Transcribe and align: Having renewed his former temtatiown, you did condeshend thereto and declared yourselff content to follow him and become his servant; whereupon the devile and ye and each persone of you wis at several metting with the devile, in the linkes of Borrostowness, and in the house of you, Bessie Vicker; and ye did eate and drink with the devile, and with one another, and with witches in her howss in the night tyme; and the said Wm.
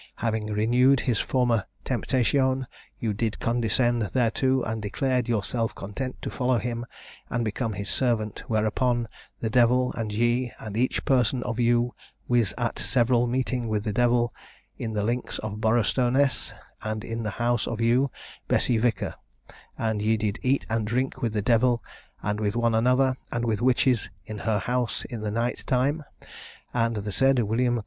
Having 0.15 0.47
renewed 0.47 1.01
his 1.01 1.19
former 1.19 1.63
temtatiown, 1.85 2.65
you 2.97 3.13
did 3.13 3.37
condeshend 3.39 4.01
thereto 4.13 4.63
and 4.63 4.81
declared 4.81 5.27
yourselff 5.27 5.75
content 5.75 6.19
to 6.23 6.31
follow 6.31 6.57
him 6.57 6.87
and 7.29 7.45
become 7.45 7.73
his 7.73 7.87
servant; 7.87 8.41
whereupon 8.47 9.07
the 9.41 9.49
devile 9.51 9.93
and 9.95 10.11
ye 10.11 10.51
and 10.57 10.75
each 10.75 11.05
persone 11.05 11.43
of 11.43 11.59
you 11.59 11.93
wis 12.27 12.51
at 12.57 12.79
several 12.79 13.27
metting 13.27 13.67
with 13.67 13.83
the 13.83 13.93
devile, 13.93 14.29
in 14.75 14.93
the 14.93 15.03
linkes 15.03 15.37
of 15.37 15.61
Borrostowness, 15.61 16.51
and 16.81 17.03
in 17.03 17.21
the 17.21 17.29
house 17.37 17.67
of 17.67 17.79
you, 17.79 18.09
Bessie 18.47 18.79
Vicker; 18.79 19.13
and 19.77 20.01
ye 20.01 20.17
did 20.17 20.39
eate 20.41 20.65
and 20.67 20.87
drink 20.87 21.21
with 21.21 21.33
the 21.33 21.43
devile, 21.43 21.79
and 22.23 22.39
with 22.39 22.55
one 22.55 22.73
another, 22.73 23.17
and 23.31 23.45
with 23.45 23.61
witches 23.61 24.09
in 24.25 24.39
her 24.49 24.57
howss 24.57 25.05
in 25.11 25.21
the 25.21 25.29
night 25.29 25.63
tyme; 25.67 26.03
and 26.73 26.95
the 26.95 27.11
said 27.11 27.37
Wm. 27.37 27.79